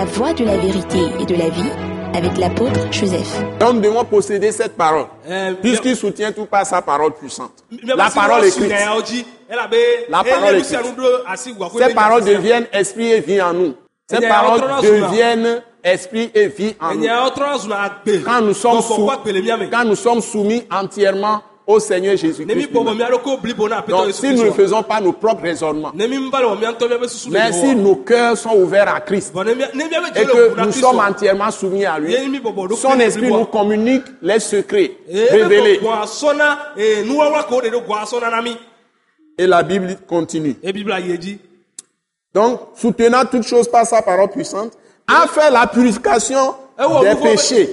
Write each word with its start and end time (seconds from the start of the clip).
La 0.00 0.06
voie 0.06 0.32
de 0.32 0.46
la 0.46 0.56
vérité 0.56 0.98
et 1.20 1.26
de 1.26 1.34
la 1.34 1.50
vie 1.50 1.70
avec 2.14 2.38
l'apôtre 2.38 2.90
Joseph. 2.90 3.38
Donc 3.58 3.74
nous 3.74 3.80
devons 3.82 4.02
posséder 4.02 4.50
cette 4.50 4.74
parole, 4.74 5.04
Eh, 5.28 5.50
puisqu'il 5.60 5.94
soutient 5.94 6.32
tout 6.32 6.46
par 6.46 6.64
sa 6.64 6.80
parole 6.80 7.12
puissante. 7.12 7.52
La 7.84 8.08
parole 8.08 8.46
écrite. 8.46 8.72
elabe, 8.72 9.74
La 10.08 10.22
ele 10.22 10.30
parole 10.30 10.56
écrite. 10.56 10.78
Ces 11.86 11.94
paroles 11.94 12.24
deviennent 12.24 12.66
esprit 12.72 13.12
et 13.12 13.20
vie 13.20 13.42
en 13.42 13.52
nous. 13.52 13.74
Ces 14.08 14.26
paroles 14.26 14.62
deviennent 14.82 15.62
esprit 15.84 16.30
et 16.34 16.48
vie 16.48 16.74
en 16.80 16.94
nous. 16.94 17.06
Quand 18.24 18.40
nous 18.40 18.54
sommes, 18.54 18.78
me. 18.78 19.70
quand 19.70 19.84
nous 19.84 19.96
sommes 19.96 20.22
soumis 20.22 20.64
entièrement 20.70 21.42
au 21.70 21.80
Seigneur 21.80 22.16
Jésus-Christ. 22.16 22.72
Donc 23.88 24.12
si 24.12 24.34
nous 24.34 24.44
ne 24.44 24.50
faisons 24.50 24.82
pas 24.82 25.00
nos 25.00 25.12
propres 25.12 25.42
raisonnements, 25.42 25.92
mais 25.94 27.52
si 27.52 27.74
nos 27.74 27.96
cœurs 27.96 28.36
sont 28.36 28.56
ouverts 28.56 28.94
à 28.94 29.00
Christ 29.00 29.32
et 29.34 30.24
que 30.24 30.64
nous 30.64 30.72
sommes 30.72 31.00
entièrement 31.00 31.50
soumis 31.50 31.84
à 31.84 31.98
lui, 31.98 32.14
son 32.76 32.98
esprit 32.98 33.30
nous 33.30 33.44
communique 33.46 34.04
les 34.22 34.40
secrets 34.40 34.92
Eye 35.08 35.28
révélés. 35.30 35.80
mi. 38.42 38.56
Et 39.38 39.46
la 39.46 39.62
Bible 39.62 39.96
continue. 40.06 40.56
Donc, 42.34 42.60
soutenant 42.76 43.24
toutes 43.24 43.46
choses 43.46 43.68
par 43.68 43.86
sa 43.86 44.02
parole 44.02 44.28
puissante, 44.30 44.72
a 45.08 45.26
fait 45.26 45.50
la 45.50 45.66
purification 45.66 46.54
des 46.78 46.86
nu 46.86 46.92
vɔ 46.92 47.16
be 47.16 47.22
péchés. 47.22 47.72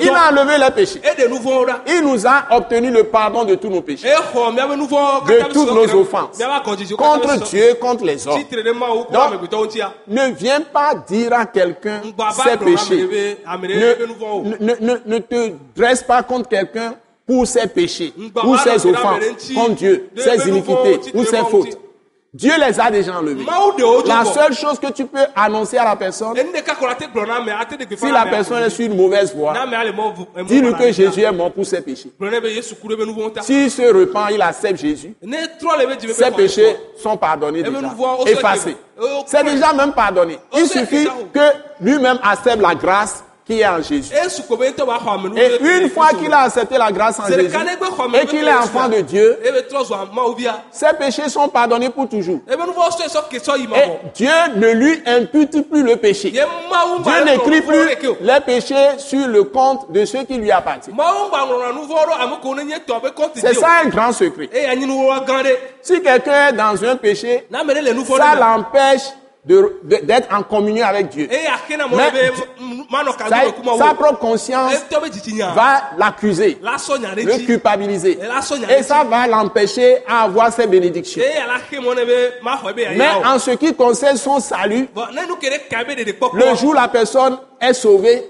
Il 0.00 0.08
a 0.10 0.30
enlevé 0.32 0.58
les 0.58 0.70
péchés. 0.72 1.00
Il 1.86 2.02
nous 2.02 2.26
a 2.26 2.44
obtenu 2.50 2.90
le 2.90 3.04
pardon 3.04 3.44
de 3.44 3.54
tous 3.54 3.68
nos 3.68 3.82
péchés. 3.82 4.08
vɔ 4.88 5.26
De 5.26 5.38
toutes 5.52 5.68
nos 5.74 5.84
offenses. 6.00 6.38
Contre 6.96 7.26
Dieu, 7.50 7.74
contre 7.80 8.04
les 8.04 8.26
hommes. 8.26 8.34
Donc, 9.12 9.30
Ne 10.08 10.30
viens 10.32 10.60
pas 10.60 10.94
dire 10.94 11.32
à 11.32 11.46
quelqu'un 11.46 12.00
ses 12.32 12.56
péchés. 12.64 13.08
Ne, 14.44 14.56
ne, 14.60 14.74
ne- 14.80 15.00
ne 15.06 15.18
te 15.18 15.52
dresse 15.76 16.02
pas 16.02 16.22
contre 16.24 16.48
quelqu'un 16.48 16.94
pour 17.26 17.46
ses 17.46 17.66
péchés, 17.68 18.12
pour 18.40 18.58
ses 18.58 18.86
offenses 18.90 19.20
contre 19.54 19.74
Dieu, 19.76 20.10
ses 20.16 20.48
iniquités 20.48 21.00
ou 21.14 21.24
ses 21.24 21.36
fautes. 21.50 21.78
Dieu 22.36 22.52
les 22.58 22.78
a 22.78 22.90
déjà 22.90 23.16
enlevés. 23.18 23.44
La 24.06 24.24
seule 24.26 24.52
chose 24.54 24.78
que 24.78 24.92
tu 24.92 25.06
peux 25.06 25.24
annoncer 25.34 25.78
à 25.78 25.84
la 25.84 25.96
personne, 25.96 26.34
si 27.96 28.10
la 28.12 28.26
personne 28.26 28.62
est 28.62 28.70
sur 28.70 28.84
une 28.84 28.96
mauvaise 28.96 29.34
voie, 29.34 29.54
dis-lui 30.46 30.74
que. 30.74 30.92
Jésus 30.92 31.22
est 31.22 31.32
mort 31.32 31.50
pour 31.52 31.64
ses 31.64 31.80
péchés. 31.80 32.10
S'il 33.42 33.70
se 33.70 33.82
repent, 33.82 34.28
il 34.32 34.42
accepte 34.42 34.80
Jésus. 34.80 35.14
Ses 36.12 36.30
péchés 36.30 36.76
sont 37.02 37.16
pardonnés 37.16 37.62
déjà, 37.62 37.94
effacés. 38.26 38.76
euh, 39.00 39.06
C'est 39.26 39.44
déjà 39.44 39.72
même 39.72 39.92
pardonné. 39.92 40.38
Il 40.54 40.66
suffit 40.66 41.08
que 41.32 41.40
lui-même 41.80 42.18
accepte 42.22 42.60
la 42.60 42.74
grâce 42.74 43.24
qui 43.46 43.60
est 43.60 43.66
en 43.66 43.80
Jésus. 43.80 44.12
Et 44.12 45.58
une 45.60 45.88
fois 45.88 46.08
qu'il 46.08 46.32
a 46.32 46.40
accepté 46.40 46.76
la 46.76 46.90
grâce 46.90 47.20
en 47.20 47.28
Jésus 47.28 47.56
et 48.14 48.26
qu'il 48.26 48.46
est 48.46 48.52
enfant 48.52 48.88
de 48.88 49.00
Dieu, 49.02 49.38
ses 50.72 50.92
péchés 50.98 51.28
sont 51.28 51.48
pardonnés 51.48 51.90
pour 51.90 52.08
toujours. 52.08 52.40
Et 52.48 52.56
Dieu 54.14 54.30
ne 54.56 54.70
lui 54.72 55.00
impute 55.06 55.68
plus 55.70 55.82
le 55.84 55.96
péché. 55.96 56.30
Dieu 56.32 57.24
n'écrit 57.24 57.62
plus 57.62 57.88
les 58.20 58.40
péchés 58.44 58.98
sur 58.98 59.28
le 59.28 59.44
compte 59.44 59.92
de 59.92 60.04
ceux 60.04 60.24
qui 60.24 60.34
lui 60.34 60.50
appartiennent. 60.50 60.96
C'est 63.36 63.54
ça 63.54 63.68
un 63.84 63.88
grand 63.88 64.12
secret. 64.12 64.50
Si 65.82 66.02
quelqu'un 66.02 66.48
est 66.48 66.52
dans 66.52 66.84
un 66.84 66.96
péché, 66.96 67.46
ça 67.52 68.34
l'empêche 68.34 69.02
d'être 69.46 70.34
en 70.34 70.42
communion 70.42 70.84
avec 70.86 71.08
Dieu. 71.08 71.28
Mais- 71.96 72.10
Sa, 73.28 73.36
sa 73.78 73.94
propre 73.94 74.18
conscience 74.18 74.72
dzitsinya 75.12 75.52
va 75.54 75.82
l'accuser, 75.98 76.58
le 76.60 77.46
culpabiliser. 77.46 78.18
Et 78.78 78.82
ça 78.82 79.04
va 79.04 79.26
l'empêcher 79.26 79.98
à 80.08 80.22
avoir 80.24 80.52
ses 80.52 80.66
bénédictions. 80.66 81.22
be 82.74 82.96
Mais 82.96 83.08
en 83.24 83.38
ce 83.38 83.52
qui 83.52 83.72
concerne 83.74 84.16
son 84.16 84.40
salut, 84.40 84.88
le 86.32 86.54
jour 86.56 86.70
où 86.70 86.72
la 86.72 86.88
personne 86.88 87.38
est 87.60 87.74
sauvée, 87.74 88.28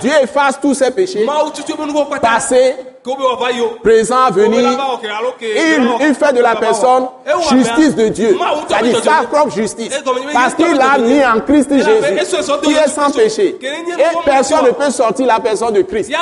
Dieu 0.00 0.12
efface 0.22 0.60
tous 0.60 0.74
ses 0.74 0.90
péchés, 0.90 1.24
mawu 1.24 1.50
tutu 1.50 1.72
be 1.74 1.86
nu 1.86 1.92
vɔ 1.92 2.04
kpata 2.06 2.20
passé, 2.28 2.76
ke 3.02 3.06
wo 3.08 3.16
be 3.16 3.22
wòava 3.22 3.50
yi 3.52 3.60
o 3.62 3.68
présent, 3.82 4.26
Wo 4.26 4.32
be 4.32 4.40
venir. 4.42 4.62
la 4.62 4.76
va 4.76 4.84
wɔ 4.84 5.00
ke 5.00 5.06
alo 5.08 5.32
ke 5.38 5.44
Il, 5.44 6.08
il 6.08 6.14
fait 6.14 6.32
de 6.34 6.40
la 6.42 6.54
personne 6.54 7.08
justice 7.50 7.94
de 7.94 8.08
Dieu, 8.08 8.36
c'est-à-dire 8.68 9.02
sa 9.02 9.22
propre 9.26 9.50
justice, 9.50 9.92
parce 10.32 10.54
qu'il 10.54 10.78
a 10.78 10.98
mis 10.98 11.24
en 11.24 11.40
Christ 11.40 11.70
Jésus, 11.72 12.36
qui 12.62 12.72
est 12.74 12.88
sans 12.88 13.10
péché. 13.10 13.56
Et 13.62 14.24
personne 14.26 14.66
ne 14.66 14.70
peut 14.72 14.90
sortir 14.90 15.26
la 15.26 15.40
personne 15.40 15.72
de 15.72 15.82
Christ. 15.82 16.12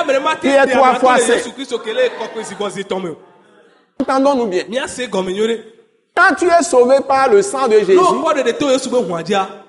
Qui 0.40 0.48
est 0.48 0.66
trois 0.68 0.94
fois 0.94 1.18
saint. 1.18 1.34
Entendons-nous 4.00 4.46
bien. 4.46 4.64
Quand 6.14 6.34
tu 6.38 6.44
es 6.46 6.62
sauvé 6.62 6.96
par 7.08 7.30
le 7.30 7.40
sang 7.40 7.66
de 7.68 7.78
Jésus, 7.78 7.98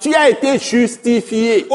tu 0.03 0.13
as 0.13 0.29
été 0.29 0.59
justifié, 0.59 1.65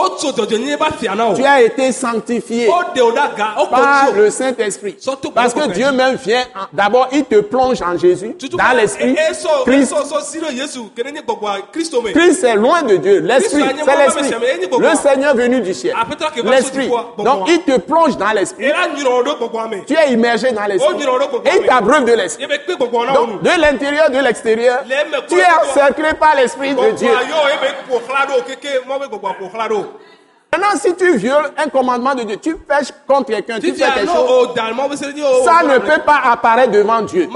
tu 1.34 1.44
as 1.44 1.62
été 1.62 1.92
sanctifié 1.92 2.66
ɖe 2.66 3.18
aga 3.18 3.54
par 3.70 4.12
le 4.16 4.30
Saint-Esprit. 4.30 4.96
Parce 5.34 5.54
que 5.54 5.60
Dieu 5.74 5.90
même 5.92 6.16
vient, 6.16 6.42
en- 6.54 6.66
d'abord, 6.72 7.08
il 7.12 7.24
te 7.24 7.40
plonge 7.40 7.80
en 7.82 7.96
Jésus, 7.96 8.34
dans 8.56 8.76
l'Esprit. 8.76 9.14
Christ, 12.12 12.44
est 12.44 12.54
loin 12.56 12.82
de 12.82 12.96
Dieu, 12.96 13.20
l'Esprit, 13.20 13.62
c'est 13.84 13.96
l'Esprit. 13.96 14.30
Le 14.78 14.94
Seigneur 14.96 15.34
venu 15.34 15.60
du 15.60 15.74
ciel, 15.74 15.94
va 16.42 16.50
l'Esprit. 16.50 16.88
Donc, 17.24 17.48
il 17.48 17.60
te 17.62 17.78
plonge 17.78 18.16
dans 18.16 18.32
l'Esprit. 18.32 18.64
Tu 19.86 19.94
es 19.94 20.12
immergé 20.12 20.52
dans 20.52 20.64
l'Esprit. 20.66 20.94
Oh, 20.98 20.98
Et 21.44 21.50
il 21.60 21.66
t'abreuve 21.66 22.04
de 22.04 22.12
l'Esprit. 22.12 22.44
Donc, 23.14 23.42
de 23.42 23.60
l'intérieur, 23.60 24.10
de 24.10 24.18
l'extérieur, 24.18 24.80
tu 25.28 25.34
es 25.38 25.44
encerclé 25.70 26.14
par 26.18 26.34
l'Esprit 26.36 26.74
de 26.74 26.90
Dieu. 26.92 27.08
Maintenant, 30.50 30.80
si 30.80 30.94
tu 30.94 31.16
violes 31.18 31.50
un 31.58 31.68
commandement 31.68 32.14
de 32.14 32.22
Dieu, 32.22 32.36
tu 32.40 32.56
pêches 32.56 32.88
contre 33.06 33.26
quelqu'un, 33.26 33.60
tu 33.60 33.74
fais 33.74 33.84
quelque 33.84 34.06
no 34.06 34.14
chose, 34.14 34.30
o 34.30 34.46
dan 34.54 34.72
mɔ 34.74 34.88
be 34.88 34.96
se 34.96 35.04
ɖi 35.04 35.22
o 35.22 35.44
ça 35.44 35.62
ne 35.62 35.78
peut 35.78 36.00
pas 36.06 36.20
apparaître 36.24 36.72
devant 36.72 37.02
Dieu. 37.02 37.28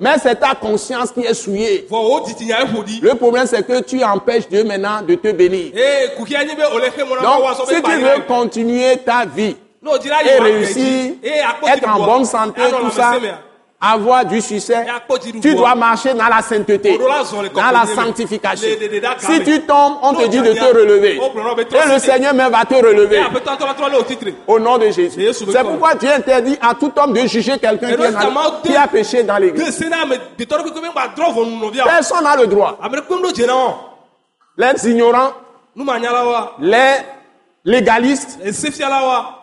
Mais 0.00 0.18
c'est 0.22 0.36
ta 0.36 0.54
conscience 0.54 1.10
qui 1.10 1.22
est 1.22 1.34
souillée. 1.34 1.88
Le 1.90 3.14
problème, 3.14 3.46
c'est 3.46 3.66
que 3.66 3.82
tu 3.82 4.02
empêches 4.04 4.48
Dieu 4.48 4.62
maintenant 4.62 5.02
de 5.02 5.16
te 5.16 5.32
bénir. 5.32 5.72
na 5.74 6.44
Donc, 7.22 7.44
si 7.68 7.82
tu 7.82 7.90
veux 7.90 8.20
continuer 8.28 8.98
ta 8.98 9.24
vie 9.26 9.56
et 10.24 10.38
réussir, 10.40 11.14
akpɔ 11.48 11.68
être 11.68 11.88
en 11.88 12.04
bonne 12.06 12.24
santé, 12.24 12.62
tout 12.80 12.90
ça, 12.92 13.14
avoir 13.80 14.24
du 14.24 14.40
succès, 14.40 14.86
tu 15.42 15.54
dois 15.54 15.74
marcher 15.74 16.14
dans 16.14 16.28
la 16.28 16.40
sainteté, 16.42 16.98
dans 16.98 17.70
la 17.70 17.86
sanctification. 17.86 18.68
Si 19.18 19.44
tu 19.44 19.60
tombes, 19.62 19.98
on 20.02 20.14
te 20.14 20.26
dit 20.28 20.40
de 20.40 20.52
te 20.52 20.64
relever. 20.64 21.16
Et 21.18 21.92
le 21.92 21.98
Seigneur 21.98 22.34
même 22.34 22.50
va 22.50 22.64
te 22.64 22.74
relever. 22.74 23.22
titre 24.06 24.26
Au 24.46 24.58
nom 24.58 24.78
de 24.78 24.90
Jésus. 24.90 25.20
C'est 25.32 25.62
pourquoi 25.62 25.94
Dieu 25.94 26.10
interdit 26.10 26.58
à 26.60 26.74
tout 26.74 26.92
homme 26.96 27.12
de 27.12 27.26
juger 27.26 27.58
quelqu'un 27.58 27.90
qui, 28.62 28.70
qui 28.70 28.76
a 28.76 28.86
péché 28.86 29.22
dans 29.22 29.36
l'église. 29.38 29.84
Personne 31.84 32.24
n'a 32.24 32.36
le 32.36 32.46
droit. 32.46 32.78
Les 34.58 34.90
ignorants, 34.90 35.32
les 36.60 36.94
légalistes 37.66 38.38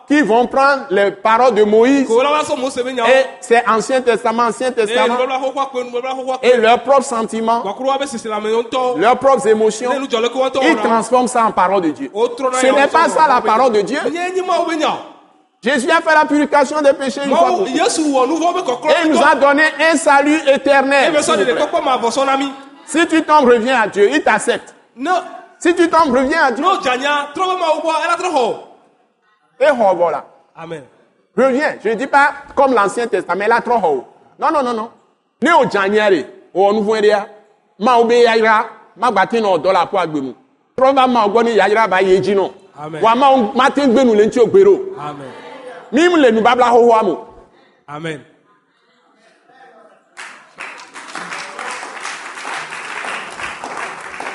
qui 0.08 0.22
vont 0.22 0.46
prendre 0.46 0.86
les 0.90 1.10
paroles 1.12 1.54
de 1.54 1.62
Moïse. 1.62 2.08
Et 2.10 3.26
c'est 3.40 3.62
Ancien 3.68 4.00
Testament, 4.00 4.44
Ancien 4.44 4.72
Testament. 4.72 5.16
Et 6.42 6.56
leurs 6.56 6.82
propres 6.82 7.04
sentiments, 7.04 7.62
leurs 8.96 9.18
propres 9.18 9.46
émotions, 9.46 9.90
ils 10.62 10.76
transforment 10.76 11.28
ça 11.28 11.44
en 11.44 11.52
parole 11.52 11.82
de 11.82 11.90
Dieu. 11.90 12.10
Ce 12.14 12.66
n'est 12.66 12.88
pas 12.88 13.08
ça 13.08 13.28
la 13.28 13.40
parole 13.42 13.72
de 13.72 13.82
Dieu. 13.82 13.98
Jésus 15.62 15.90
a 15.90 16.02
fait 16.02 16.14
la 16.14 16.26
purification 16.26 16.82
des 16.82 16.92
péchés 16.92 17.22
une 17.24 17.34
fois 17.34 17.46
pour 17.46 17.66
Et 17.66 17.72
il 19.04 19.10
nous 19.10 19.22
a 19.22 19.34
donné 19.34 19.62
un 19.90 19.96
salut 19.96 20.38
éternel. 20.46 21.14
Si 22.84 23.06
tu 23.06 23.22
tombes, 23.22 23.46
reviens 23.48 23.80
à 23.80 23.86
Dieu, 23.86 24.10
il 24.12 24.22
t'accepte. 24.22 24.74
ne 24.94 25.10
Si 25.64 25.74
tu 25.74 25.88
tombes, 25.88 26.14
reviens 26.14 26.42
à 26.44 26.52
Dieu. 26.52 26.62
Et 29.58 29.70
voilà. 29.96 30.26
amen 30.54 30.82
Reviens. 31.34 31.76
Je 31.82 31.88
ne 31.88 31.94
dis 31.94 32.06
pas 32.06 32.34
comme 32.54 32.74
l'Ancien 32.74 33.06
Testament, 33.06 33.46
là, 33.48 33.62
trop 33.62 33.78
haut. 33.82 34.04
Non, 34.38 34.50
non, 34.52 34.62
non, 34.62 34.74
non. 34.74 34.90
Ne 35.42 35.50
o 35.54 35.64
janyere, 35.70 36.26
o 36.52 36.70
nouveau 36.70 37.00
dia, 37.00 37.26
ma 37.78 37.96
obe 37.98 38.12
yaira, 38.12 38.66
ma 38.94 39.10
gbati 39.10 39.40
no 39.40 39.56
do 39.56 39.72
la 39.72 39.86
po 39.86 39.96
agbemu. 39.96 40.34
Trova 40.76 41.06
ma 41.06 41.24
ogbo 41.24 41.42
ni 41.42 41.52
yaira 41.56 41.88
ba 41.88 42.02
yeji 42.02 42.34
no. 42.34 42.52
Amen. 42.78 43.02
Wa 43.02 43.14
ma 43.14 43.30
o- 43.30 43.52
ma 43.54 43.70
te 43.70 43.86
gbenu 43.88 44.14
le 44.14 44.26
nti 44.26 44.40
ogbero. 44.40 44.78
amen 45.00 45.30
Mim 45.92 46.16
le 46.18 46.30
nu 46.30 46.42
babla 46.42 46.66
ho 46.72 46.84
ho 46.90 46.92
amo. 46.94 47.26
amen 47.88 48.20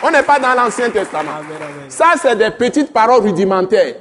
On 0.01 0.12
n'est 0.12 0.24
pas 0.24 0.40
dans 0.40 0.54
l'Ancien 0.54 0.90
Testament. 0.90 1.31
Amen, 1.40 1.57
amen. 1.62 1.90
Ça, 1.90 2.13
c'est 2.22 2.36
des 2.36 2.51
petites 2.51 2.94
paroles 2.94 3.22
rudimentaires. 3.22 3.96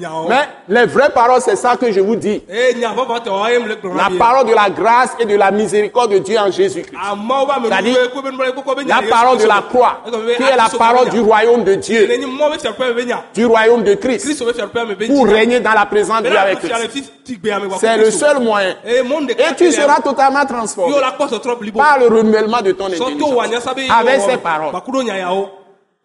Nyawo. 0.00 0.28
Mais 0.28 0.48
les 0.68 0.86
vraies 0.86 1.10
paroles, 1.10 1.40
c'est 1.42 1.56
ça 1.56 1.76
que 1.76 1.92
je 1.92 2.00
vous 2.00 2.16
dis. 2.16 2.42
Gblɔ 2.48 3.96
La 3.96 4.08
parole 4.18 4.46
de 4.48 4.54
la 4.54 4.70
grâce 4.70 5.10
et 5.18 5.24
de 5.26 5.36
la 5.36 5.50
miséricorde 5.50 6.12
de 6.12 6.18
Dieu 6.18 6.38
en 6.38 6.50
Jésus-Christ. 6.50 6.92
Nya 6.92 7.10
La 8.86 9.02
parole 9.08 9.38
de 9.38 9.46
la 9.46 9.62
croix, 9.68 10.00
be 10.06 10.36
qui 10.36 10.42
est 10.42 10.56
la 10.56 10.68
parole 10.78 11.08
du 11.10 11.20
royaume 11.20 11.64
de 11.64 11.74
Dieu, 11.74 12.08
du 13.34 13.44
royaume 13.44 13.82
de 13.82 13.94
Christ, 13.94 14.42
pour 15.08 15.26
régner 15.26 15.60
dans 15.60 15.72
la 15.72 15.86
présence 15.86 16.22
de 16.22 16.28
Dieu 16.28 16.38
avec 16.38 16.60
Christ. 16.60 17.12
C'est 17.80 17.96
le 17.98 18.10
seul 18.10 18.40
moyen. 18.40 18.74
Et 18.84 19.54
tu 19.56 19.70
seras 19.70 20.00
totalement 20.00 20.44
transformé 20.46 20.94
par 21.76 21.98
le 21.98 22.06
renouvellement 22.06 22.62
de 22.62 22.72
ton 22.72 22.86
intelligence. 22.86 23.68
Avec 23.90 24.20
ces 24.20 24.36
paroles. 24.38 24.61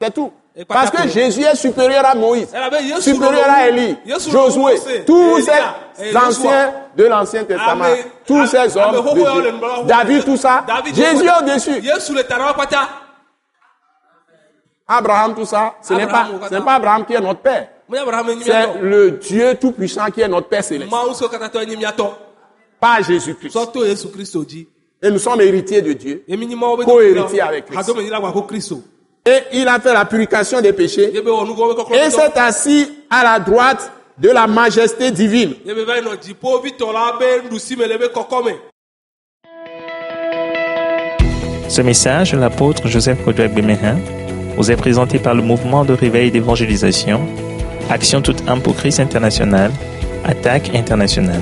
C'est 0.02 0.14
tout. 0.14 0.32
Parce 0.68 0.90
que. 0.90 1.08
Jésus 1.10 1.42
est 1.44 1.56
supérieur 1.56 2.04
à 2.06 2.16
Moïse, 2.16 2.48
Elabe 2.54 2.82
Yesu 2.82 3.02
supérieur 3.14 3.46
à. 3.48 3.68
Élie, 3.70 3.98
Josué, 4.32 4.78
tous 5.06 5.40
ces 5.42 5.52
anciens 6.18 6.74
de 6.96 7.04
l'Ancien 7.06 7.44
Testament, 7.44 7.84
Ame- 7.86 7.98
tous 8.26 8.48
ces 8.48 8.76
hommes 8.78 8.96
de 8.96 9.02
Dieu. 9.42 9.52
David, 9.86 10.26
tout 10.26 10.38
ça, 10.38 10.64
Jésus 10.96 11.30
au-dessus. 11.42 11.82
Abraham, 14.88 15.36
tout 15.36 15.46
ça, 15.46 15.76
ce 15.82 15.94
n'est 15.94 16.08
pas, 16.08 16.22
Abraham, 16.22 16.40
ce 16.50 16.54
n'est 16.56 16.62
pas 16.66 16.74
Abraham 16.76 17.06
qui 17.06 17.14
est 17.14 17.20
notre 17.22 17.42
père. 17.42 17.68
C'est 18.46 18.52
le 18.82 19.12
Dieu 19.12 19.56
Tout-Puissant 19.60 20.06
qui 20.12 20.22
est 20.22 20.28
notre 20.28 20.48
Père 20.48 20.64
céleste, 20.64 20.90
pas 22.80 23.02
Jésus-Christ. 23.02 23.54
Et 25.02 25.12
nous 25.12 25.20
sommes 25.20 25.42
héritiers 25.42 25.82
de 25.82 25.94
Dieu. 25.94 26.24
Emi 26.28 26.48
nyi 26.48 26.56
mawo 26.56 26.78
be 26.78 26.84
Co-héritier 26.84 27.42
avec 27.42 27.66
Christ. 27.66 27.92
Et 29.26 29.40
il 29.54 29.68
a 29.68 29.80
fait 29.80 29.94
la 29.94 30.06
purification 30.06 30.62
des 30.62 30.74
péchés 30.74 31.12
et 31.14 32.10
s'est 32.10 32.40
assis 32.40 32.90
à 33.10 33.24
la 33.24 33.40
droite 33.40 33.92
de 34.18 34.30
la 34.30 34.48
majesté 34.48 35.12
divine. 35.12 35.54
Ce 41.70 41.82
message 41.82 42.32
de 42.32 42.38
l'apôtre 42.38 42.88
Joseph 42.88 43.24
Kodouak 43.26 43.54
Bemehin 43.54 43.98
vous 44.56 44.72
est 44.72 44.78
présenté 44.78 45.20
par 45.20 45.36
le 45.36 45.44
mouvement 45.44 45.84
de 45.84 45.94
réveil 45.94 46.32
d'évangélisation, 46.32 47.28
Action 47.90 48.22
toute 48.22 48.48
âme 48.48 48.62
pour 48.62 48.76
Christ 48.76 49.00
international, 49.02 49.72
Attaque 50.24 50.74
internationale. 50.74 51.42